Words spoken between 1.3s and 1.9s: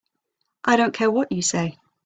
you say.